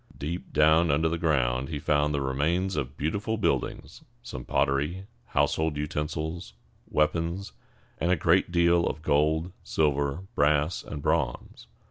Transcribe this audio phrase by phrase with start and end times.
[0.17, 5.77] Deep down under the ground he found the remains of beautiful buildings, some pottery, household
[5.77, 6.53] utensils,
[6.89, 7.51] weapons,
[7.99, 11.67] and a great deal of gold, silver, brass, and bronze.